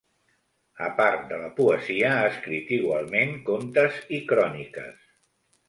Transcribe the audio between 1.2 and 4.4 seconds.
de la poesia, ha escrit igualment contes i